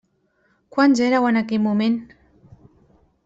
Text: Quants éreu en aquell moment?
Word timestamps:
Quants 0.75 1.01
éreu 1.07 1.27
en 1.31 1.37
aquell 1.43 1.63
moment? 1.65 1.99